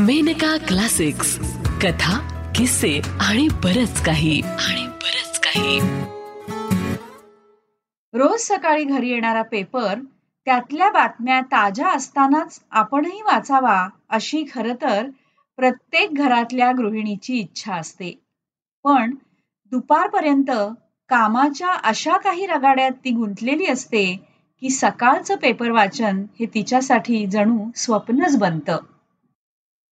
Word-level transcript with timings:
Maneka 0.00 0.56
classics 0.56 1.38
कथा 1.82 2.18
किस्से 2.56 3.00
आणि 3.20 3.48
बरच 3.48 4.02
काही. 4.02 4.40
आणि 4.40 4.86
बरच 4.86 5.40
काही. 5.40 5.80
रोज 8.12 8.40
सकाळी 8.40 8.84
घरी 8.84 9.08
येणारा 9.08 9.42
पेपर 9.42 9.98
त्यातल्या 10.44 10.90
बातम्या 10.90 11.40
ताज्या 11.40 11.88
असतानाच 11.88 12.60
आपणही 12.70 13.22
वाचावा 13.22 13.88
अशी 14.10 14.44
खर 14.54 14.74
तर 14.82 15.10
प्रत्येक 15.56 16.14
घरातल्या 16.14 16.72
गृहिणीची 16.72 17.34
इच्छा 17.34 17.74
असते. 17.74 18.20
पण 18.84 19.14
दुपारपर्यंत 19.70 20.50
कामाच्या 21.08 21.72
अशा 21.72 22.16
काही 22.16 22.46
रगाड्यात 22.46 22.92
ती 23.04 23.10
गुंतलेली 23.10 23.66
असते 23.66 24.20
की 24.60 24.70
सकाळचं 24.70 25.36
पेपर 25.36 25.70
वाचन 25.70 26.24
हे 26.40 26.46
तिच्यासाठी 26.46 27.26
जणू 27.26 27.70
स्वप्नच 27.76 28.38
बनतं. 28.38 28.76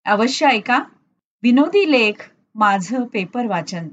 अवश्य 0.08 0.46
ऐका. 0.46 0.78
विनोदी 1.42 1.90
लेख 1.90 2.30
माझं 2.54 3.04
पेपर 3.04 3.46
वाचन. 3.46 3.88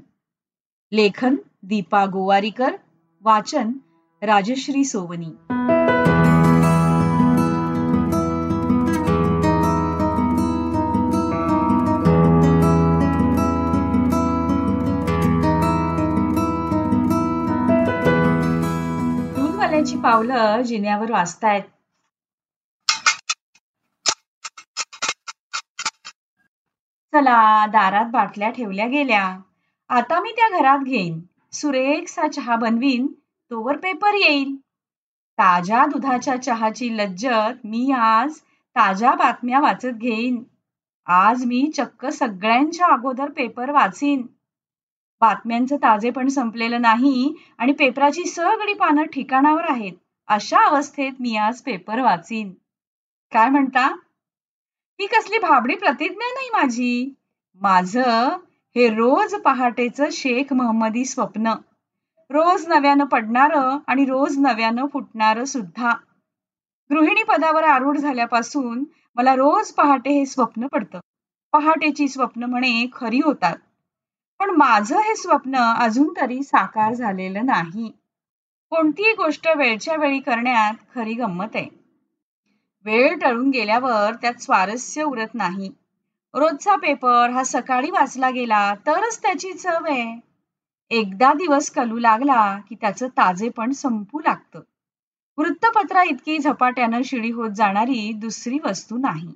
लेखन 0.92 1.36
दीपा 1.62 2.06
गोवारीकर. 2.06 2.76
वाचन 3.22 3.72
राजश्री 4.22 4.84
सोवनी. 4.84 5.30
दूधवाल्याची 19.36 19.96
पावलं 19.96 20.62
जिन्यावर 20.62 21.10
वाचतायत 21.10 21.62
चला 27.16 27.66
दारात 27.66 28.04
बाटल्या 28.04 28.50
ठेवल्या 28.50 28.86
गेल्या. 28.86 29.40
आता 29.88 30.20
मी 30.20 30.30
त्या 30.30 30.58
घरात 30.58 30.78
घेईन. 30.78 31.20
सुरेखसा 31.52 32.28
चहा 32.28 32.56
बनवीन 32.56 33.06
तोवर 33.50 33.76
पेपर 33.76 34.14
येईल. 34.14 34.56
ताज्या 35.38 35.86
दुधाच्या 35.86 36.42
चहाची 36.42 36.96
लज्जत 36.96 37.66
मी 37.66 37.92
आज 37.92 38.34
ताज्या 38.76 39.14
बातम्या 39.14 39.60
वाचत 39.60 39.86
घेईन. 39.86 40.42
आज 41.06 41.44
मी 41.44 41.70
चक्क 41.76 42.06
सगळ्यांच्या 42.06 42.86
अगोदर 42.86 43.30
पेपर 43.30 43.70
वाचीन. 43.70 44.26
बातम्यांचं 45.20 45.76
ताजे 45.76 46.10
पण 46.10 46.28
संपलेलं 46.28 46.80
नाही 46.80 47.34
आणि 47.58 47.72
पेपराची 47.72 48.24
सगळी 48.24 48.74
पानं 48.74 49.02
ठिकाणावर 49.02 49.64
आहेत. 49.68 49.92
अशा 50.26 50.58
अवस्थेत 50.58 51.12
मी 51.20 51.36
आज 51.36 51.60
पेपर 51.60 52.00
वाचीन. 52.00 52.52
काय 53.32 53.48
म्हणता? 53.48 53.96
ही 55.00 55.06
कसली 55.06 55.38
भाबडी 55.38 55.74
प्रतिज्ञा 55.74 56.32
नाही 56.34 56.50
माझी? 56.52 57.14
माझं 57.54 58.36
हे 58.76 58.88
रोज 58.88 59.34
पहाटेचं 59.34 60.08
शेख 60.12 60.52
महम्मदी 60.52 61.04
स्वप्न. 61.04 61.52
रोज 62.30 62.68
नव्यानं 62.68 63.04
पडणार 63.04 63.78
आणि 63.86 64.04
रोज 64.04 64.38
नव्यानं 64.38 64.86
फुटणार 64.86 65.44
सुद्धा. 65.44 65.94
गृहिणी 66.90 67.22
पदावर 67.22 67.64
आरूढ 67.64 67.96
झाल्यापासून 67.96 68.84
मला 69.14 69.34
रोज 69.34 69.72
पहाटे 69.72 70.10
हे 70.10 70.26
स्वप्न 70.26 70.66
पडतं. 70.66 71.00
पहाटेची 71.52 72.08
स्वप्न 72.08 72.44
म्हणे 72.44 72.86
खरी 72.92 73.20
होतात. 73.24 73.56
पण 74.38 74.50
माझं 74.50 74.98
हे 74.98 75.16
स्वप्न 75.16 75.56
अजून 75.56 76.12
तरी 76.20 76.42
साकार 76.42 76.94
झालेलं 76.94 77.46
नाही. 77.46 77.92
कोणतीही 78.70 79.12
गोष्ट 79.12 79.48
वेळच्या 79.56 79.96
वेळी 79.96 80.18
करण्यात 80.20 80.74
खरी 80.94 81.14
गंमत 81.14 81.48
आहे. 81.54 81.75
वेळ 82.86 83.18
टळून 83.18 83.50
गेल्यावर 83.50 84.14
त्यात 84.14 84.34
स्वारस्य 84.40 85.02
उरत 85.02 85.34
नाही. 85.34 85.70
रोजचा 86.34 86.76
पेपर 86.76 87.30
हा 87.30 87.44
सकाळी 87.44 87.90
वाचला 87.90 88.30
गेला 88.30 88.74
तरच 88.86 89.22
त्याची 89.22 89.52
चव 89.52 89.86
आहे. 89.88 90.20
एकदा 90.90 91.32
दिवस 91.32 91.70
कलू 91.70 91.98
लागला 91.98 92.58
की 92.68 92.74
त्याचं 92.74 93.08
ताजेपण 93.08 93.72
संपू 93.72 94.18
लागतं. 94.18 94.60
वृत्तपत्रा 95.38 96.02
इतकी 96.02 96.38
झपाट्यानं 96.38 97.02
शिडी 97.04 97.30
होत 97.30 97.50
जाणारी 97.50 98.12
दुसरी 98.12 98.58
वस्तू 98.64 98.96
नाही. 98.96 99.32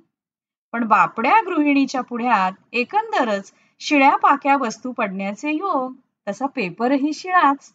पण 0.71 0.83
बापड्या 0.83 1.41
गृहिणीच्या 1.45 2.01
पुढ्यात 2.01 2.51
एकंदरच 2.71 3.51
शिळ्या 3.79 4.15
पाक्या 4.15 4.57
वस्तू 4.57 4.91
पडण्याचे 4.91 5.51
योग 5.51 5.93
तसा 6.27 6.45
पेपरही 6.45 7.13
शिळाच. 7.13 7.73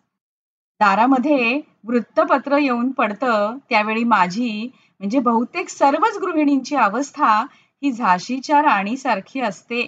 दारामध्ये 0.80 1.60
वृत्तपत्र 1.84 2.58
येऊन 2.58 2.90
पडतं 2.90 3.56
त्यावेळी 3.68 4.04
माझी 4.04 4.70
म्हणजे 5.00 5.18
बहुतेक 5.18 5.68
सर्वच 5.68 6.16
गृहिणींची 6.18 6.76
अवस्था 6.76 7.32
ही 7.82 7.92
झाशीच्या 7.92 8.62
राणीसारखी 8.62 9.40
असते. 9.40 9.86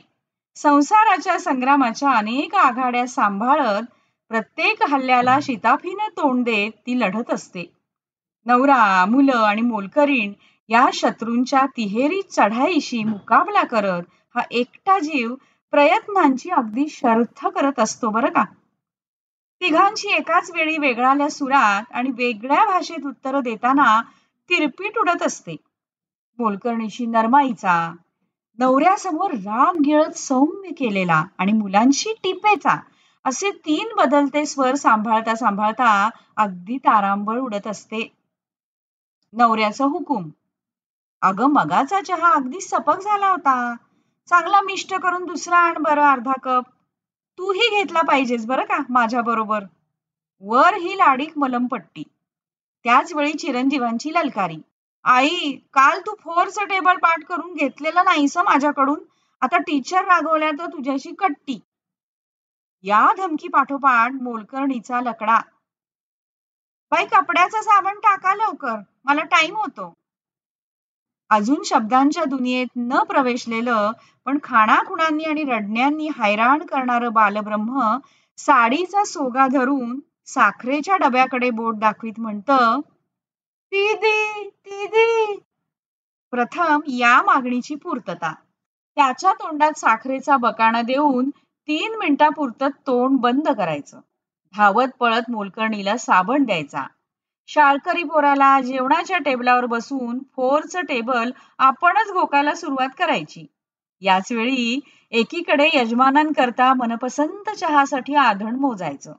संसाराच्या 0.56 1.38
संग्रामाच्या 1.38 2.10
अनेक 2.10 2.54
आघाड्या 2.54 3.06
सांभाळत 3.06 3.82
प्रत्येक 4.30 4.82
हल्ल्याला 4.82 5.38
शिताफीनं 5.42 6.08
तोंड 6.16 6.44
देत 6.44 6.70
ती 6.86 6.98
लढत 7.00 7.30
असते. 7.30 7.64
नवरा 8.46 9.04
मुलं 9.04 9.44
आणि 9.44 9.60
मोलकरीण 9.60 10.32
या 10.68 10.86
शत्रूंच्या 10.94 11.64
तिहेरी 11.76 12.20
चढाईशी 12.30 13.02
मुकाबला 13.04 13.62
करत 13.64 14.02
हा 14.34 14.42
एकटा 14.50 14.98
जीव 14.98 15.34
प्रयत्नांची 15.72 16.50
अगदी 16.50 16.86
शर्थ 16.88 17.46
करत 17.46 17.80
असतो 17.80 18.10
बरं 18.10 18.28
का? 18.28 18.44
तिघांची 19.60 20.08
एकाच 20.08 20.50
वेळी 20.50 20.76
वेगळाल्या 20.78 21.28
सुरात 21.28 21.92
आणि 21.92 22.10
वेगळ्या 22.10 22.64
भाषेत 22.64 23.06
उत्तर 23.06 23.40
देताना 23.40 24.00
तिरपीट 24.50 24.98
उडत 24.98 25.22
असते. 25.22 25.56
बोलकर्णीशी 26.38 27.06
नरमाईचा 27.06 27.92
नवऱ्यासमोर 28.58 29.30
राग 29.30 29.80
गिळत 29.80 30.16
सौम्य 30.16 30.70
केलेला 30.70 31.24
आणि 31.38 31.52
मुलांशी 31.52 32.12
टिपेचा 32.22 32.76
असे 33.24 33.50
तीन 33.50 33.94
बदलते 33.96 34.46
स्वर 34.46 34.74
सांभाळता 34.74 35.34
सांभाळता 35.34 36.08
अगदी 36.36 36.76
तारांबळ 36.76 37.38
उडत 37.38 37.66
असते. 37.66 38.12
नवऱ्याचा 39.32 39.84
हुकूम 39.84 40.28
अगं 41.22 41.46
मगाचा 41.46 42.00
चहा 42.00 42.32
अगदी 42.34 42.60
सपक 42.60 43.00
झाला 43.00 43.28
होता. 43.28 43.74
चांगला 44.28 44.60
मिष्ट 44.60 44.94
करून 44.94 45.24
दुसरा 45.24 45.58
आण 45.58 45.82
बरं 45.82 46.02
अर्धा 46.02 46.32
कप. 46.42 46.64
तूही 47.38 47.68
घेतला 47.76 48.02
पाहिजेस 48.02 48.46
बरं 48.46 48.64
का 48.64 48.78
माझ्या 48.88 49.22
बरोबर 49.22 49.64
वर 50.40 50.74
ही 50.74 50.98
लाडीक 50.98 51.38
मलमपट्टी. 51.38 52.02
त्याच 52.84 53.12
वेळी 53.14 53.32
चिरंजीवांची 53.32 54.12
ललकारी. 54.14 54.56
आई 55.04 55.52
काल 55.72 56.00
तू 56.00 56.14
फोरचं 56.20 56.64
टेबल 56.64 56.96
पाठ 56.96 57.24
करून 57.24 57.54
घेतलेलं 57.54 58.04
नाहीस 58.04 58.36
माझ्याकडून. 58.36 58.98
आता 59.42 59.58
टीचर 59.58 60.04
रागवल्या 60.04 60.50
तर 60.50 60.66
तुझ्याशी 60.66 61.14
कट्टी. 61.18 61.58
या 62.84 63.06
धमकी 63.16 63.48
पाठोपाठ 63.48 64.12
मोलकर्णीचा 64.22 65.00
लकडा. 65.00 65.38
बाई 66.92 67.06
कपड्याचं 67.06 67.60
साबण 67.60 67.98
टाका 67.98 68.34
लवकर. 68.34 68.76
मला 69.04 69.22
टाइम 69.22 69.56
होतो. 69.56 69.92
अजून 71.30 71.62
शब्दांच्या 71.64 72.24
दुनियेत 72.24 72.66
न 72.76 73.02
प्रवेशलेलं 73.02 73.90
पण 74.26 74.38
खाणाखुणांनी 74.42 75.24
आणि 75.24 75.42
रडण्यांनी 75.44 76.08
हैराण 76.18 76.66
करणारं 76.66 77.12
बालब्रह्म 77.12 77.98
साडीचा 78.38 79.04
सोगा 79.04 79.46
धरून 79.46 79.98
साखरेच्या 80.28 80.96
डब्याकडे 80.96 81.50
बोट 81.50 81.76
दाखवीत 81.78 82.18
म्हणतं 82.18 82.80
प्रथम 86.32 86.80
या 86.88 87.22
मागणीची 87.22 87.74
पूर्तता. 87.74 88.32
त्याच्या 88.96 89.32
तोंडात 89.32 89.78
साखरेचा 89.78 90.36
बकाणा 90.36 90.82
देऊन 90.82 91.30
तीन 91.68 91.94
मिनिटापुरतं 91.98 92.68
तोंड 92.86 93.18
बंद 93.18 93.48
करायचं. 93.48 94.00
धावत 94.54 94.96
पळत 95.00 95.30
मोलकर्णीला 95.30 95.96
साबण 95.96 96.44
द्यायचा. 96.44 96.86
शाळकरी 97.48 98.02
पोराला 98.02 98.60
जेवणाच्या 98.60 99.18
टेबलावर 99.18 99.66
बसून 99.66 100.18
फोरचं 100.36 100.80
टेबल 100.80 101.30
आपणच 101.58 102.12
घोकायला 102.12 102.54
सुरुवात 102.54 102.88
करायची. 102.98 103.46
याच 104.02 104.32
वेळी 104.32 104.80
एकीकडे 105.12 105.68
यजमानांकरता 105.74 106.72
मनपसंत 106.74 107.50
चहासाठी 107.50 108.14
आधण 108.14 108.56
मोजायचं. 108.56 109.12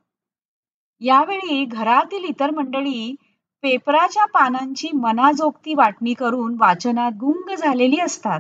यावेळी 1.02 1.64
घरातील 1.66 2.24
इतर 2.24 2.52
मंडळी 2.52 3.16
पेपराच्या 3.64 4.26
पानांची 4.26 4.90
मनाजोगती 4.94 5.74
वाटणी 5.74 6.14
करून 6.14 6.56
वाचनात 6.60 7.12
गुंग 7.20 7.56
झालेली 7.56 8.00
असतात. 8.00 8.40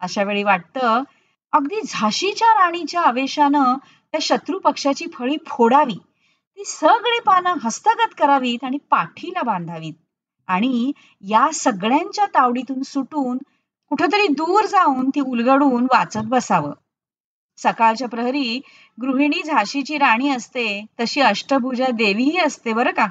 अशा 0.00 0.22
वेळी 0.22 0.42
वाटतं 0.42 1.02
अगदी 1.52 1.80
झाशीच्या 1.88 2.52
राणीच्या 2.54 3.00
आवेशानं 3.00 3.76
त्या 4.12 4.18
शत्रू 4.22 4.58
पक्षाची 4.58 5.06
फळी 5.12 5.36
फोडावी. 5.46 5.94
ती 6.58 6.64
सगळी 6.64 7.20
पानं 7.20 7.54
हस्तगत 7.62 8.14
करावीत 8.18 8.64
आणि 8.64 8.78
पाठीला 8.90 9.42
बांधावीत. 9.42 9.94
आणि 10.48 10.92
या 11.20 11.48
सगळ्यांच्या 11.54 12.26
तावडीतून 12.26 12.82
सुटून 12.82 13.38
कुठंतरी 13.90 14.26
दूर 14.28 14.64
जाऊन 14.64 15.08
ती 15.08 15.20
उलगडून 15.20 15.84
वाचत 15.84 16.26
बसावं. 16.26 16.72
सकाळच्या 17.58 18.08
प्रहरी 18.08 18.60
गृहिणी 18.98 19.42
झाशीची 19.42 19.98
राणी 19.98 20.30
असते 20.30 20.66
तशी 21.00 21.20
अष्टभुजा 21.20 21.90
देवीही 21.94 22.38
असते 22.38 22.72
बरं 22.72 22.90
का? 22.90 23.06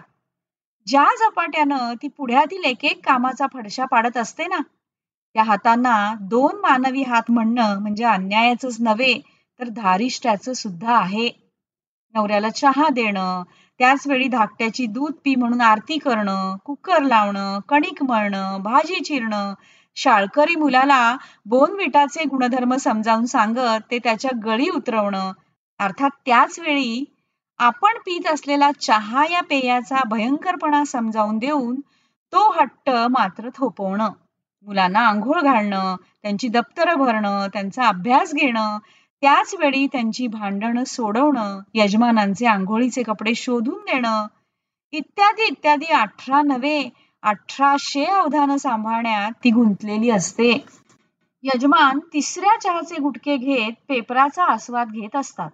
ज्या 0.88 1.06
झपाट्यानं 1.20 1.94
ती 2.02 2.08
पुढ्यातील 2.08 2.64
एक 2.64 2.86
एक 2.86 3.06
कामाचा 3.06 3.46
फडशा 3.54 3.86
पाडत 3.86 4.18
असते 4.18 4.46
ना 4.48 4.60
त्या 5.36 5.44
हातांना 5.44 5.96
दोन 6.22 6.60
मानवी 6.60 7.02
हात 7.04 7.32
म्हणणं 7.32 7.80
म्हणजे 7.82 8.04
अन्यायाचंच 8.04 8.78
नव्हे 8.80 9.14
तर 9.60 9.68
धारिष्ट्याचं 9.68 10.54
सुद्धा 10.54 10.96
आहे. 10.96 11.30
नवऱ्याला 12.16 12.50
चहा 12.50 12.88
देणं 12.90 13.44
त्याच 13.80 14.08
वेळी 14.08 14.28
धाकट्याची 14.28 14.86
दूध 14.86 15.14
पी 15.24 15.36
म्हणून 15.36 15.62
आरती 15.62 15.98
करणं 15.98 16.56
कुकर 16.66 17.04
लावणं 17.04 17.60
कणिक 17.70 18.04
मळणं 18.04 18.62
भाजी 18.64 19.04
चिरणं 19.04 19.54
शाळकरी 19.98 20.56
मुलाला 20.56 21.16
बोनविटाचे 21.46 22.24
गुणधर्म 22.24 22.76
समजावून 22.76 23.26
सांगत 23.26 23.92
ते 23.92 24.00
त्याच्या 24.00 24.32
गळी 24.46 24.70
उतरवणं. 24.70 25.32
अर्थात 25.80 26.10
त्याच 26.26 26.60
वेळी 26.60 27.04
आपण 27.60 27.98
पीत 27.98 28.28
असलेला 28.28 28.70
चहा 28.80 29.26
या 29.32 29.42
पेयाचा 29.42 30.02
भयंकरपणा 30.10 30.84
समजावून 30.86 31.38
देऊन 31.38 31.80
तो 32.34 32.50
हट्ट 32.52 32.90
मात्र 33.10 33.50
थोपवणं. 33.56 34.10
मुलांना 34.68 35.00
आंघोळ 35.00 35.42
घालणं 35.42 35.96
त्यांची 36.22 36.48
दप्तरं 36.48 36.98
भरणं 36.98 37.48
त्यांचा 37.54 37.88
अभ्यास 37.88 38.34
घेणं 38.34 38.78
त्याच 39.24 39.54
वेळी 39.60 39.86
त्यांची 39.88 40.28
भांडणं 40.28 40.84
सोडवणं 40.84 41.60
यजमानांचे 41.74 42.46
आंघोळीचे 42.46 43.04
कपडे 43.04 43.34
शोधून 43.36 43.80
देणं. 43.86 44.26
इत्यादी 44.94 45.44
इत्यादी 45.44 45.86
अठरा 45.94 46.42
नवे 46.42 46.82
अठराशे 47.22 48.06
अवधानं 48.06 48.58
सांभाळण्यात 48.58 49.32
ती 49.44 49.50
गुंतलेली 49.50 50.10
असते. 50.10 50.66
यजमान 51.44 52.00
तिसऱ्या 52.00 52.60
चहाचे 52.62 52.96
गुटके 52.96 53.38
घेत 53.38 53.72
पेपराचा 53.90 54.44
आस्वाद 54.44 54.92
घेत 54.92 55.16
असतात. 55.16 55.50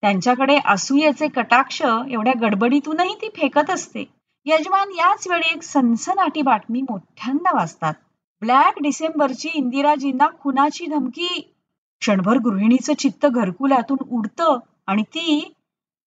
त्यांच्याकडे 0.00 0.58
असूयेचे 0.66 1.28
कटाक्ष 1.28 1.82
एवढ्या 2.10 2.32
गडबडीतूनही 2.40 3.14
ती 3.14 3.28
फेकत 3.28 3.70
असते. 3.70 4.04
यजमान 4.44 4.88
याच 4.90 5.28
वेळी 5.28 5.50
एक 5.54 5.62
सनसनाटी 5.62 6.42
बातमी 6.42 6.82
मोठ्यांदा 6.82 7.50
वाचतात. 7.54 7.94
ब्लॅक 8.40 8.74
डिसेंबरची 8.82 9.48
इंदिराजींना 9.54 10.26
खुनाची 10.40 10.86
धमकी. 10.86 11.54
क्षणभर 12.00 12.36
गृहिणीचं 12.36 12.92
चित्त 12.94 13.26
घरकुलातून 13.26 13.98
उडतं 14.10 14.58
आणि 14.86 15.02
ती 15.02 15.54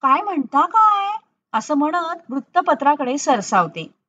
काय 0.01 0.21
म्हणता 0.21 0.65
काय? 0.65 1.17
असं 1.53 1.73
म्हणत 1.73 2.31
वृत्तपत्राकडे 2.31 3.17
सरसावते. 3.17 4.02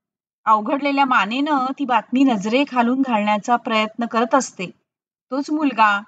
अवघडलेल्या 0.46 1.04
मानेनं 1.04 1.66
ती 1.78 1.84
बातमी 1.84 2.22
नजरे 2.24 2.64
खालून 2.70 3.02
घालण्याचा 3.02 3.56
प्रयत्न 3.56 4.06
करत 4.06 4.34
असते. 4.34 4.66
तोच 5.30 5.50
मुलगा 5.50 6.00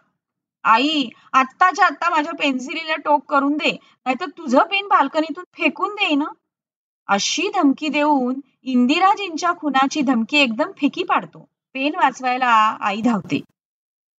आई 0.65 1.09
आत्ताच्या 1.33 1.87
आत्ता 1.87 2.11
माझ्या 2.11 2.33
पेन्सिलीला 2.33 2.97
टोक 2.97 3.25
करून 3.31 3.53
दे 3.53 3.71
नाहीतर 3.71 4.29
तुझं 4.29 4.63
पेन 4.63 4.87
बाल्कनीतून 4.87 5.45
फेकून 5.55 5.95
दे 5.95 6.15
ना. 6.15 6.25
अशी 7.09 7.49
धमकी 7.55 7.89
देऊन 7.89 8.41
इंदिराजींच्या 8.63 9.53
खुनाची 9.53 10.01
धमकी 10.01 10.39
एकदम 10.39 10.71
फिकी 10.77 11.03
पाडतो. 11.03 11.49
पेन 11.75 11.95
वाचवायला 11.97 12.53
आई 12.81 13.01
धावते. 13.01 13.41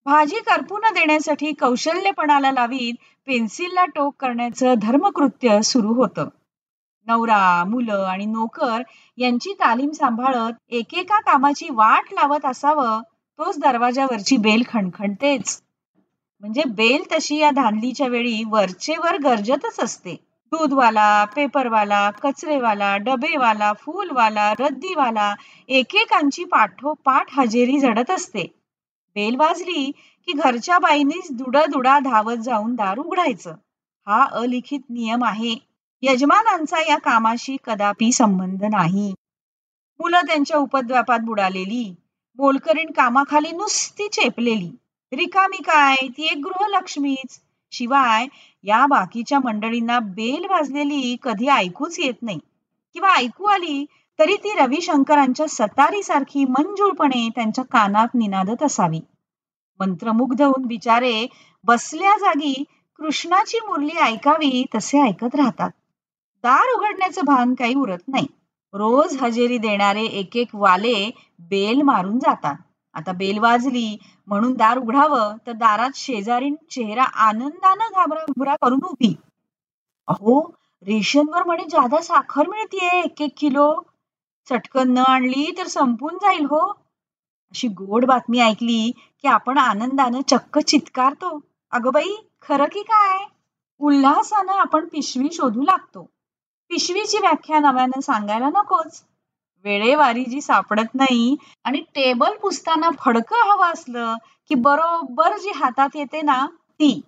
भाजी 0.06 0.40
करपू 0.40 0.78
न 0.78 0.94
देण्यासाठी 0.94 1.54
कौशल्यपणाला 1.54 2.52
लावीत 2.52 2.94
पेन्सिलला 3.26 3.86
टोक 3.86 4.16
करण्याचं 4.20 4.74
धर्मकृत्य 4.82 5.62
सुरू 5.62 5.94
होतं. 5.94 6.30
नवरा 7.08 7.64
मुलं 7.64 8.04
आणि 8.04 8.26
नोकर 8.26 8.82
यांची 9.18 9.54
तालीम 9.54 9.92
सांभाळत 9.92 10.54
एकेका 10.70 11.20
कामाची 11.20 11.68
वाट 11.72 12.14
लावत 12.14 12.46
असावं 12.46 13.02
तोच 13.40 13.60
दरवाजावरची 13.60 14.38
बेल 14.38 14.64
खणखणतेच. 14.68 15.62
म्हणजे 16.44 16.64
बेल 16.68 17.04
तशी 17.12 17.38
या 17.38 17.50
धानलीच्या 17.52 18.08
वेळी 18.08 18.44
वरचेवर 18.48 19.18
गरजतच 19.18 19.80
असते. 19.80 20.16
दूधवाला 20.52 21.24
पेपरवाला 21.26 22.10
कचरेवाला 22.24 22.96
डबेवाला 22.98 23.72
फूलवाला 23.74 24.52
रद्दीवाला 24.60 25.34
एकेकांची 25.70 26.44
पाठोपाठ 26.44 27.34
हजेरी 27.34 27.80
झडत 27.80 28.12
असते. 28.12 28.46
बेल 29.16 29.36
वाजली 29.36 29.92
की 30.28 30.34
घरच्या 30.34 30.78
बाईनीच 30.80 31.32
दुडा 31.32 31.98
धावत 32.00 32.38
जाऊन 32.38 32.76
दार 32.76 33.00
उघडायचं. 33.00 33.56
हा 34.08 34.24
अलिखित 34.32 34.80
नियम 34.90 35.24
आहे. 35.24 35.56
यजमानांचा 36.04 36.80
या 36.88 36.98
कामाशी 36.98 37.56
कदापि 37.64 38.12
संबंध 38.12 38.64
नाही. 38.64 39.14
मुलं 40.00 40.22
त्यांच्या 40.28 40.58
उपद्व्यापात 40.58 41.20
बुडालेली 41.20 41.96
मोलकरीण 42.40 42.92
कामाखाली 42.92 43.52
नुसती 43.52 44.08
चेपलेली. 44.08 44.70
रिकामी 45.12 45.58
काय? 45.58 45.96
ती 46.08 46.26
एक 46.26 46.38
गृहलक्ष्मीच. 46.38 47.40
शिवाय 47.72 48.28
या 48.64 48.86
बाकीच्या 48.86 49.40
मंडळींना 49.40 50.00
बेल 50.00 50.46
वाजलेली 50.50 51.16
कधी 51.24 51.48
ऐकूच 51.48 52.00
येत 52.00 52.22
नाही. 52.22 52.40
किंवा 52.94 53.16
ऐकू 53.16 53.46
आली 53.46 53.86
तरी 54.20 54.36
ती 54.36 54.54
रविशंकरांच्या 54.56 55.48
सतारीसारखी 55.50 56.46
मंजूळपणे 56.46 57.30
त्यांच्या 57.36 57.64
कानात 57.64 58.16
निनादत 58.16 58.64
असावी. 58.64 59.00
मंत्रमुग्ध 59.80 60.42
होऊन 60.42 60.66
बिचारे 60.66 61.28
बसल्या 61.64 62.16
जागी 62.20 62.64
कृष्णाची 63.00 63.58
मुरली 63.58 63.98
ऐकावी 63.98 64.66
तसे 64.76 65.02
ऐकत 65.02 65.36
राहतात. 65.36 65.70
दार 66.44 66.74
उघडण्याचं 66.76 67.22
भान 67.26 67.54
काही 67.54 67.76
उरत 67.76 68.08
नाही. 68.08 68.28
रोज 68.74 69.18
हजेरी 69.22 69.58
देणारे 69.58 70.04
एक 70.04 70.38
एक 70.38 70.48
वाले 70.54 71.12
बेल 71.40 71.82
मारून 71.82 72.20
जातात. 72.20 72.56
आता 72.94 73.12
बेल 73.12 73.38
वाजली 73.38 73.98
म्हणून 74.28 74.54
दार 74.54 74.78
उघडावं 74.78 75.38
तर 75.48 75.52
दारात 75.52 75.90
शेजारी 75.96 76.52
चेहरा 76.72 77.04
आनंदानं 77.04 77.84
घाबराघुबरा 77.84 78.56
करून 78.56 78.80
उभी. 78.84 79.16
अहो 80.08 80.54
रेशनवर 80.88 81.44
म्हणे 81.44 81.64
जादा 81.64 82.02
साखर 82.02 82.48
मिळतीये 82.48 83.00
एक 83.00 83.22
एक 83.22 83.34
किलो. 83.38 83.82
चटकन 84.50 84.92
न 84.92 84.98
आणली 84.98 85.56
तर 85.58 85.68
संपून 85.68 86.16
जाईल 86.16 86.46
हो. 86.46 86.70
अशी 87.50 87.68
गोड 87.68 88.06
बातमी 88.06 88.40
ऐकली 88.40 88.92
की 89.22 89.28
आपण 89.28 89.58
आनंदानं 89.58 90.22
चक्क 90.28 90.60
चित्कारतो. 90.60 91.40
अगं 91.72 91.92
बाई 91.94 92.16
खरं 92.42 92.66
की 92.66 92.82
काय? 92.82 93.26
उल्हासानं 93.80 94.52
आपण 94.52 94.86
पिशवी 94.86 95.30
शोधू 95.34 95.62
लागतो. 95.62 96.10
पिशवीची 96.72 97.18
व्याख्या 97.18 97.60
नव्यानं 97.60 98.00
सांगायला 98.00 98.50
नकोच. 98.50 99.04
वेळेवारी 99.66 100.24
जी 100.24 100.42
सापडत 100.42 100.96
नाही 100.96 101.36
आणि 101.64 101.82
टेबल 101.96 102.36
पुसताना 102.42 102.90
फडकं 103.00 103.52
हवं 103.52 103.72
असलं 103.74 104.14
की 104.50 104.56
बरोबर 104.56 105.38
जी 105.38 105.52
हातात 105.56 105.96
येते 105.96 106.22
ना 106.22 106.46
ती. 106.80 107.02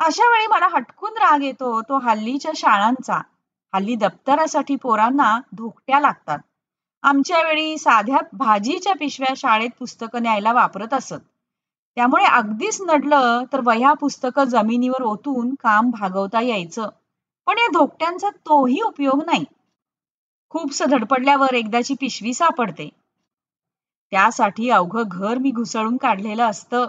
अशा 0.00 0.30
वेळी 0.30 0.46
मला 0.46 0.68
हटकून 0.72 1.16
राग 1.16 1.42
येतो 1.42 1.80
तो 1.80 1.98
हल्लीच्या 1.98 2.52
शाळांचा. 2.56 3.20
हल्ली 3.74 3.94
दप्तरासाठी 3.94 4.76
पोरांना 4.76 5.38
धोकट्या 5.52 6.00
लागतात. 6.00 6.38
आमच्या 7.02 7.40
वेळी 7.42 7.78
साध्या 7.78 8.18
भाजीच्या 8.32 8.92
पिशव्या 8.94 9.34
शाळेत 9.36 9.70
पुस्तकं 9.78 10.22
न्यायला 10.22 10.52
वापरत 10.52 10.94
असत. 10.94 11.20
त्यामुळे 11.96 12.24
अगदीच 12.24 12.80
नडलं 12.80 13.44
तर 13.52 13.60
वह्या 13.64 13.92
पुस्तकं 13.92 14.44
जमिनीवर 14.44 15.02
ओतून 15.02 15.54
काम 15.54 15.90
भागवता 15.90 16.40
यायचं. 16.40 16.88
पण 17.46 17.58
या 17.58 17.66
धोकट्यांचा 17.72 18.30
तोही 18.30 18.80
उपयोग 18.80 19.22
नाही. 19.26 19.44
खूपस 20.50 20.82
धडपडल्यावर 20.82 21.54
एकदाची 21.54 21.94
पिशवी 21.94 22.34
सापडते. 22.34 22.88
त्यासाठी 24.12 24.70
अवघं 24.70 25.02
घर 25.06 25.38
मी 25.38 25.50
घुसळून 25.50 25.96
काढलेलं 25.96 26.44
असतं. 26.44 26.86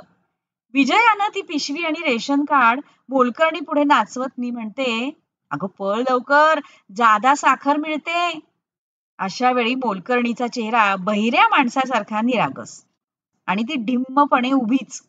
विजयानं 0.73 1.35
ती 1.35 1.41
पिशवी 1.41 1.83
आणि 1.83 2.01
रेशन 2.03 2.43
कार्ड 2.43 2.79
मोलकर्णी 3.09 3.59
पुढे 3.59 3.83
नाचवत 3.83 4.29
मी 4.37 4.51
म्हणते 4.51 5.09
अगं 5.51 5.67
पळ 5.67 6.03
लवकर 6.09 6.59
जादा 6.95 7.35
साखर 7.35 7.77
मिळते. 7.77 8.39
अशा 9.19 9.51
वेळी 9.51 9.75
मोलकर्णीचा 9.75 10.47
चेहरा 10.47 10.95
बहिऱ्या 10.95 11.47
माणसासारखा 11.49 12.21
निरागस 12.21 12.83
आणि 13.47 13.63
ती 13.63 13.75
ढिम्मपणे 13.75 14.51
उभीच. 14.51 15.01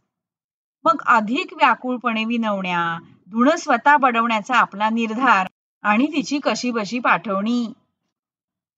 मग 0.84 1.02
अधिक 1.06 1.52
व्याकुळपणे 1.52 2.25
विनवण्या 2.25 2.99
धुण 3.32 3.50
स्वतः 3.50 3.96
बडवण्याचा 3.96 4.54
आपला 4.56 4.90
निर्धार 4.90 5.46
आणि 5.82 6.06
तिची 6.06 6.38
कशी 6.38 6.70
बशी 6.70 6.98
पाठवणी. 6.98 7.72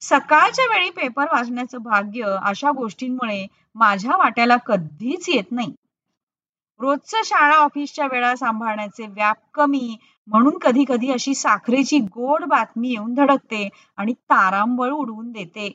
सकाळच्या 0.01 0.65
वेळी 0.65 0.91
पेपर 0.91 1.25
वाचण्याचं 1.33 1.79
भाग्य 1.79 2.37
अशा 2.43 2.71
गोष्टींमुळे 2.71 3.47
माझ्या 3.75 4.17
वाट्याला 4.17 4.57
कधीच 4.57 5.29
येत 5.29 5.53
नाही. 5.53 5.75
रोजचं 6.81 7.23
शाळा 7.25 7.57
ऑफिसच्या 7.57 8.07
वेळा 8.07 8.37
सांभाळण्याचे 8.37 9.07
व्याप 9.07 9.37
कमी 9.55 9.97
म्हणून 10.27 10.59
कधी 10.59 10.85
कधी 10.89 11.13
अशी 11.13 11.35
साखरेची 11.35 11.99
गोड 11.99 12.45
बातमी 12.45 12.89
येऊन 12.89 13.15
धडकते 13.15 13.69
आणि 13.97 14.13
तारांबळ 14.13 14.91
उडवून 14.91 15.33
देते. 15.33 15.71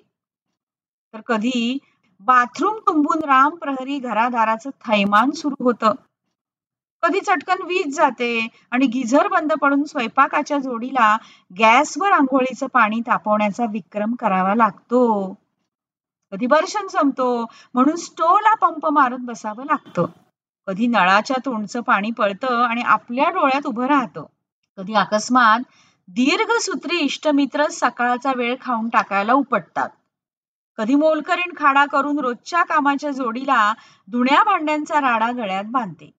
तर 1.13 1.21
कधी 1.21 1.77
बाथरूम 2.19 2.77
तुंबून 2.77 3.24
राम 3.24 3.55
प्रहरी 3.55 4.00
घरादाराचं 4.00 4.69
थैमान 4.69 5.31
सुरू 5.31 5.63
होतं. 5.63 5.91
कधी 7.03 7.20
चटकन 7.20 7.62
वीज 7.63 7.96
जाते 7.96 8.48
आणि 8.72 8.88
गिझर 8.88 9.27
बंद 9.27 9.53
पडून 9.53 9.84
स्वयंपाकाच्या 9.84 10.58
जोडीला 10.58 11.18
गॅसवर 11.60 12.12
आंघोळीचं 12.12 12.68
पाणी 12.68 13.00
तापवण्याचा 13.00 13.65
विक्रम 13.65 14.15
करावा 14.15 14.56
लागतो. 14.56 15.34
कधी 16.32 16.48
बर्शन 16.48 16.88
संपतो 16.88 17.46
म्हणून 17.74 17.96
स्टोला 17.96 18.56
पंप 18.56 18.86
मारत 18.86 19.18
बसावं 19.20 19.65
लागतं. 19.65 20.06
कधी 20.68 20.88
नळाच्या 20.88 21.38
तोंडचं 21.46 21.82
पाणी 21.82 22.12
पळतं 22.12 22.63
आणि 22.63 22.82
आपल्या 22.82 23.29
डोळ्यात 23.29 23.68
उभं 23.68 23.86
राहतं. 23.86 24.25
कधी 24.77 24.94
अकस्मात 24.94 25.60
दीर्घसूत्री 26.08 26.98
इष्टमित्र 26.98 27.68
सकाळचा 27.68 28.32
वेळ 28.36 28.56
खाऊन 28.62 28.89
टाकायला 28.89 29.34
उपटतात. 29.34 29.89
कधी 30.77 30.96
मोलकरीण 30.96 31.53
खाडा 31.58 31.86
करून 31.86 32.20
रोजच्या 32.20 32.63
कामाच्या 32.63 33.12
जोडीला 33.12 33.74
धुण्या 34.08 34.44
भांड्यांचा 34.44 35.01
राडा 35.01 35.32
गळ्यात 35.32 35.63
बांधते. 35.68 36.18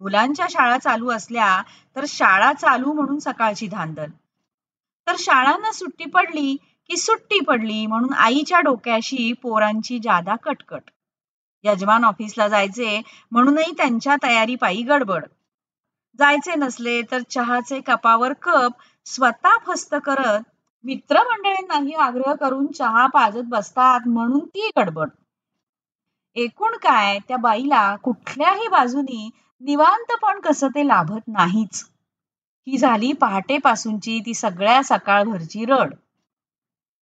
मुलांच्या 0.00 0.46
शाळा 0.50 0.78
चालू 0.78 1.10
असल्या 1.10 1.62
तर 1.96 2.04
शाळा 2.08 2.52
चालू 2.52 2.92
म्हणून 2.92 3.18
सकाळची 3.18 3.66
धांदल. 3.66 4.10
तर 5.06 5.16
शाळांना 5.18 5.72
सुट्टी 5.72 6.04
पडली 6.04 6.56
की 6.90 6.96
सुट्टी 6.96 7.40
पडली 7.40 7.86
म्हणून 7.86 8.12
आईच्या 8.12 8.60
डोक्याशी 8.60 9.32
पोरांची 9.32 9.98
जादा 9.98 10.34
कटकट. 10.36 10.82
यजमान 11.64 12.04
ऑफिसला 12.04 12.48
जायचे 12.48 13.00
म्हणूनही 13.32 13.72
त्यांच्या 13.76 14.16
तयारी 14.22 14.54
पायी 14.54 14.82
गडबड. 14.82 15.24
जायचे 16.18 16.54
नसले 16.54 17.00
तर 17.02 17.22
चहाचे 17.30 17.80
कपावर 17.80 18.32
कप 18.32 18.72
स्वतः 19.06 19.56
फस्त 19.66 19.94
करत 20.04 20.42
मित्रमंडळींनाही 20.84 21.94
आग्रह 21.94 22.34
करून 22.34 22.66
चहा 22.66 23.06
पाजत 23.06 23.48
बसतात 23.48 24.08
म्हणून 24.08 24.44
ती 24.46 24.70
गडबड. 24.78 25.08
एकूण 26.36 26.76
काय 26.76 27.18
त्या 27.18 27.36
बाईला 27.36 27.96
कुठल्याही 27.96 28.68
बाजूनी 28.68 29.30
निवांत 29.62 30.12
पण 30.22 30.40
कसं 30.40 30.68
ते 30.68 30.86
लाभत 30.86 31.28
नाहीच. 31.28 31.84
ही 32.66 32.78
झाली 32.78 33.12
पहाटेपासूनची 33.12 34.18
ती 34.26 34.34
सगळ्या 34.34 34.82
सकाळभरची 34.84 35.64
रड. 35.64 35.94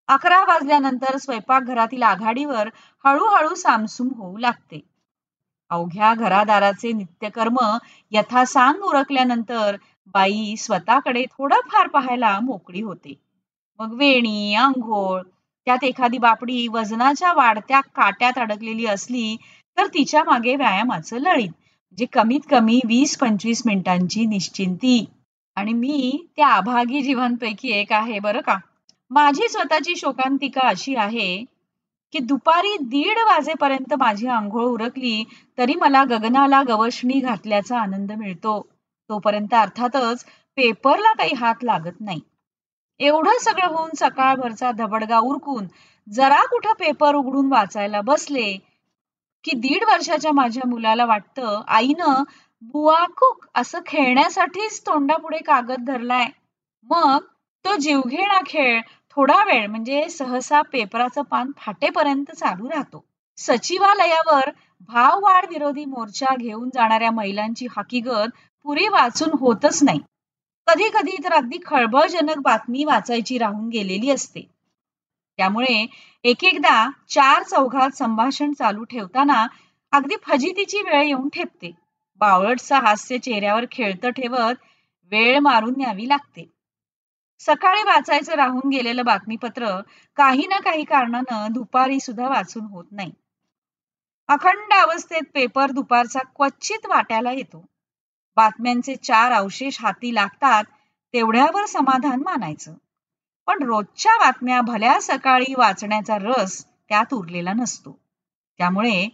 अकरा 0.09 0.41
वाजल्यानंतर 0.45 1.17
स्वयंपाकघरातील 1.17 2.03
आघाडीवर 2.03 2.69
हळूहळू 3.05 3.55
सामसूम 3.55 4.09
होऊ 4.17 4.37
लागते. 4.39 4.81
अवघ्या 5.71 6.13
घरादाराचे 6.15 6.93
नित्यकर्म 6.93 7.59
यथासांग 8.13 8.83
उरकल्यानंतर 8.83 9.77
बाई 10.15 10.55
स्वतःकडे 10.59 11.25
थोडंफार 11.31 11.87
पाहायला 11.89 12.39
मोकळी 12.41 12.83
होते. 12.83 13.15
मग 13.81 13.93
वेणी 13.99 14.55
आंघोळ 14.55 15.21
त्यात 15.67 15.85
एखादी 15.85 16.19
बापडी 16.19 16.67
वजनाच्या 16.69 17.33
वाढत्या 17.33 17.81
काट्यात 17.95 18.39
अडकलेली 18.39 18.87
असली 18.87 19.37
तर 19.77 19.87
तिच्यामागे 19.87 20.57
व्यायामाचं 20.57 21.19
लळीत. 21.19 21.51
जी 21.99 22.07
कमीत 22.07 22.41
कमी 22.51 22.81
वीस 22.87 23.17
पंचवीस 23.19 23.63
मिनिटांची 23.67 24.25
निश्चिंती. 24.27 25.05
आणि 25.57 25.73
मी 25.73 26.27
त्या 26.37 26.49
अभागी 26.49 27.03
जीवांपैकी 27.03 27.71
एक 27.73 27.93
आहे 27.93 28.19
बरं 28.19 28.41
का? 28.41 28.57
माझी 29.11 29.49
स्वतःची 29.49 29.95
शोकांतिका 29.97 30.69
अशी 30.69 30.95
आहे 30.97 31.37
की 32.13 32.19
दुपारी 32.19 32.77
दीड 32.81 33.19
वाजेपर्यंत 33.19 33.95
माझी 33.99 34.27
आंघोळ 34.27 34.65
उरकली 34.65 35.25
तरी 35.59 35.75
मला 35.75 36.03
गगनाला 36.05 36.63
गवशणी 36.69 37.21
घातल्याचा 37.21 37.79
आनंद 37.79 38.13
मिळतो. 38.13 38.61
तोपर्यंत 39.11 39.55
अर्थातच 39.55 40.25
पेपरला 40.59 41.13
काही 41.13 41.35
हात 41.35 41.65
लागत 41.65 42.01
नाही. 42.01 42.21
एवढं 43.01 43.39
सगळं 43.41 43.67
होऊन 43.69 43.91
सकाळभरचा 43.97 44.71
धबडगा 44.71 45.19
उरकून 45.19 45.67
जरा 46.07 46.41
कुठं 46.47 46.73
पेपर 46.79 47.15
उघडून 47.15 47.53
वाचायला 47.53 48.01
बसले 48.01 48.57
की 49.45 49.57
दीड 49.57 49.85
वर्षाच्या 49.85 50.33
माझ्या 50.33 50.69
मुलाला 50.69 51.05
वाटतं 51.05 51.63
आईनं 51.69 52.23
बुवाकुक 52.63 53.47
असं 53.55 53.79
खेळण्यासाठीच 53.87 54.81
तोंडापुढे 54.81 55.39
कागद 55.39 55.85
धरलाय. 55.87 56.27
मग 56.91 57.19
तो 57.65 57.77
जीवघेणा 57.77 58.41
खेळ 58.47 58.81
थोडा 59.11 59.45
वेळ 59.45 59.67
म्हणजे 59.67 60.09
सहसा 60.09 60.63
पेपराचं 60.63 61.23
पान 61.23 61.51
फाटेपर्यंत 61.57 62.33
चालू 62.33 62.69
राहतो. 62.69 63.05
सचिवालयावर 63.37 64.51
भाववाढ 64.89 65.47
विरोधी 65.49 65.85
मोर्चा 65.85 66.35
घेऊन 66.37 66.69
जाणाऱ्या 66.75 67.11
महिलांची 67.11 67.67
हकीकत 67.77 68.31
पुरी 68.65 68.89
वाचून 68.89 69.31
होतच 69.41 69.83
नाही. 69.83 70.01
कधी 70.67 70.89
कधी 70.89 71.17
तर 71.25 71.33
अगदी 71.33 71.59
खळबळजनक 71.67 72.39
बातमी 72.39 72.85
वाचायची 72.85 73.39
राहून 73.39 73.69
गेलेली 73.69 74.11
असते. 74.11 74.47
त्यामुळे 75.37 75.87
एक 76.25 76.45
एकदा 76.45 76.91
चार 77.09 77.43
चौघात 77.43 77.91
संभाषण 77.91 78.53
चालू 78.53 78.85
ठेवताना 78.85 79.47
अगदी 79.93 80.15
फजितीची 80.23 80.79
वेळ 80.79 81.03
येऊन 81.03 81.29
ठेपते. 81.29 81.71
बावळटचा 82.21 82.79
हास्य 82.79 83.19
चेहऱ्यावर 83.19 83.65
खेळतं 83.73 84.11
ठेवत 84.11 84.55
वेळ 85.13 85.39
मारून 85.39 85.75
न्यावी 85.77 86.09
लागते. 86.09 86.51
सकाळी 87.39 87.83
वाचायचं 87.83 88.35
राहून 88.35 88.69
गेलेलं 88.69 89.05
बातमीपत्र 89.05 89.81
काही 90.17 90.47
ना 90.47 90.59
काही 90.59 90.85
कारणानं 90.85 91.47
दुपारी 91.51 92.01
सुद्धा 92.01 92.29
वाचून 92.29 92.65
होत 92.65 92.85
नाही. 92.91 93.13
अखंड 94.29 94.73
अवस्थेत 94.73 95.23
पेपर 95.35 95.71
दुपारचा 95.71 96.21
क्वचित 96.37 96.87
वाट्याला 96.87 97.33
येतो. 97.33 97.65
बातम्यांचे 98.37 98.95
चार 98.97 99.33
अवशेष 99.33 99.77
हाती 99.81 100.15
लागतात 100.15 100.65
तेवढ्यावर 101.15 101.65
समाधान 101.65 102.21
मानायचं. 102.21 102.75
पण 103.49 103.63
रोजच्या 103.63 104.17
बातम्या 104.19 104.61
भल्या 104.61 104.99
सकाळी 105.01 105.55
वाचण्याचा 105.59 106.17
रस 106.19 106.65
त्यात 106.89 107.15
उरलेला 107.15 107.53
नसतो. 107.53 107.99
त्यामुळे 108.59 109.09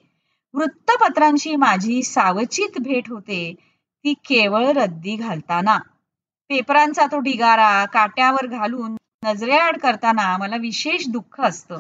वृत्तपत्रांशी 0.54 1.56
माझी 1.56 2.02
सावचित 2.02 2.78
भेट 2.80 3.08
होते 3.08 3.54
ती 4.04 4.14
केवळ 4.14 4.66
रद्दी 4.66 5.16
घालताना. 5.16 5.78
पेपरांचा 6.50 7.06
तो 7.06 7.18
ढिगारा 7.18 7.84
काट्यावर 7.84 8.46
घालून 8.46 8.96
नजरेआड 9.25 9.78
करताना 9.78 10.37
मला 10.37 10.56
विशेष 10.56 11.08
दुःख 11.08 11.40
असतं. 11.40 11.78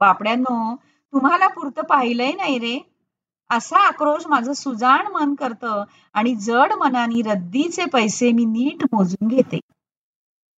बापड्यांनो 0.00 0.74
तुम्हाला 1.12 1.48
पुरतं 1.48 1.82
पाहिलंय 1.82 2.32
नाही 2.32 2.58
रे? 2.58 2.78
असा 3.50 3.78
आक्रोश 3.78 4.26
माझं 4.26 4.52
सुजाण 4.52 5.06
मन 5.06 5.34
करतं 5.34 5.84
आणि 6.14 6.34
जड 6.34 6.72
मनाने 6.72 7.20
रद्दीचे 7.22 7.84
पैसे 7.84 8.32
मी 8.32 8.44
नीट 8.44 8.84
मोजून 8.92 9.28
घेते. 9.28 9.58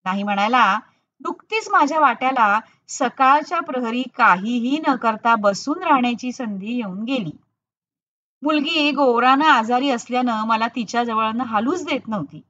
नाही 0.05 0.23
म्हणायला 0.23 0.79
नुकतीच 1.21 1.69
माझ्या 1.71 2.01
वाट्याला 2.01 2.59
सकाळच्या 2.89 3.61
प्रहरी 3.61 4.03
काहीही 4.17 4.79
न 4.89 4.95
करता 4.97 5.35
बसून 5.35 5.83
राहण्याची 5.83 6.33
संधी 6.33 6.77
येऊन 6.77 7.03
गेली. 7.05 7.31
मुलगी 8.43 8.91
गोरानं 8.91 9.45
आजारी 9.45 9.91
असल्यानं 9.91 10.47
मला 10.47 10.67
तिच्या 10.67 11.05
जवळनं 11.05 11.45
हालूच 11.45 11.85
देत 11.85 12.09
नव्हती. 12.09 12.41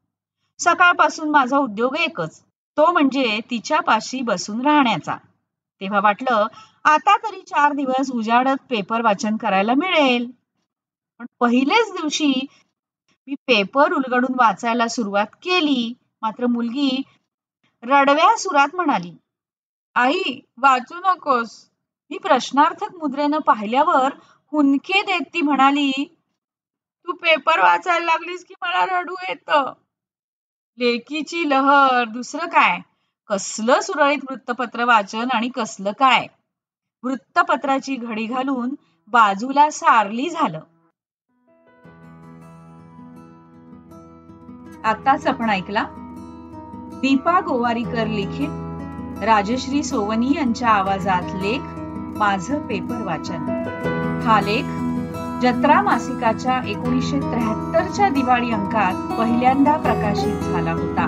सकाळपासून 0.61 1.31
माझा 1.31 1.59
उद्योग 1.59 1.97
एकच 1.97 2.41
तो 2.77 2.91
म्हणजे 2.93 3.41
तिच्या 3.51 3.81
पाशी 3.81 4.21
बसून 4.23 4.61
राहण्याचा. 4.61 5.17
तेव्हा 5.81 6.01
वाटलं 6.01 6.47
आता 6.85 7.17
तरी 7.17 7.41
चार 7.41 7.73
दिवस 7.73 8.11
उजाडत 8.11 8.63
पेपर 8.71 9.03
वाचन 9.03 9.37
करायला 9.37 9.75
मिळेल. 9.75 10.31
पण 11.21 11.27
पहिलेच 11.41 11.93
दिवशी 11.93 12.33
मी 13.29 13.35
पेपर 13.47 13.93
उलगडून 13.93 14.35
वाचायला 14.39 14.89
सुरुवात 14.89 15.35
केली. 15.43 15.93
मात्र 16.23 16.47
मुलगी 16.47 17.03
रडव्या 17.83 18.37
सुरात 18.39 18.69
म्हणाली 18.75 19.13
आई 19.95 20.41
वाचू 20.57 20.95
नकोस. 20.95 21.69
मी 22.11 22.19
प्रश्नार्थक 22.19 22.95
मुद्रेनं 22.95 23.39
पाहिल्यावर 23.39 24.13
हुनके 24.53 25.03
देत 25.03 25.21
ती 25.35 25.41
म्हणाली 25.41 26.17
तू 27.07 27.13
पेपर 27.13 27.59
वाचायला 27.59 28.05
लागलीस 28.07 28.45
की 28.45 28.55
मला 28.63 29.01
रडू 29.01 29.15
येत? 29.29 29.51
लेकीची 30.79 31.51
लहर 31.51 32.05
दुसरं 32.05 32.47
काय? 32.47 32.81
कसलं 33.29 33.81
सुरळीत 33.81 34.19
वृत्तपत्र 34.31 34.85
वाचन 34.85 35.29
आणि 35.33 35.49
कसलं 35.49 35.93
काय? 35.93 36.27
वृत्तपत्राची 37.03 37.97
घडी 37.97 38.27
घालून 38.27 38.75
बाजूला 39.07 39.71
सारली 39.71 40.29
झालं. 40.31 40.61
आताच 44.85 45.27
आपण 45.27 45.51
ऐकला 45.51 45.87
दीपा 47.03 47.41
गोवारीकर 47.41 48.07
लिखित 48.07 48.49
राजश्री 49.25 49.83
सोवनी 49.83 50.33
यांच्या 50.37 50.69
आवाजात 50.69 51.23
लेख 51.23 51.61
माझं 52.19 52.59
पेपर 52.59 53.03
वाचन. 53.03 53.65
हा 54.27 54.41
लेख 54.41 54.65
जत्रा 55.43 55.83
मासिकाच्या 55.83 56.61
एकोणीसशे 56.69 57.21
त्र्याहत्तरच्या 57.21 58.09
दिवाळी 58.09 58.51
अंकात 58.51 59.19
पहिल्यांदा 59.19 59.77
प्रकाशित 59.77 60.35
झाला 60.35 60.73
होता. 60.73 61.05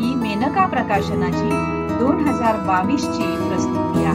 ही 0.00 0.14
मेनका 0.14 0.66
प्रकाशनाची 0.66 1.48
दोन 1.98 2.24
हजार 2.28 2.56
बावीस 2.56 3.02
ची 3.02 3.48
प्रस्तुती 3.48 4.04
आहे. 4.04 4.07